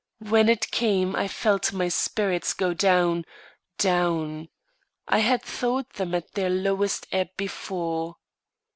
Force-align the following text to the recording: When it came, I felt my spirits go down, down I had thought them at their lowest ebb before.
When 0.17 0.49
it 0.49 0.71
came, 0.71 1.15
I 1.15 1.27
felt 1.27 1.73
my 1.73 1.87
spirits 1.87 2.53
go 2.53 2.73
down, 2.73 3.23
down 3.77 4.49
I 5.07 5.19
had 5.19 5.43
thought 5.43 5.93
them 5.93 6.15
at 6.15 6.31
their 6.33 6.49
lowest 6.49 7.05
ebb 7.11 7.27
before. 7.37 8.15